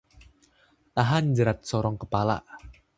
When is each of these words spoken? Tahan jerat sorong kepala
Tahan 0.97 1.25
jerat 1.37 1.59
sorong 1.69 1.97
kepala 2.03 2.37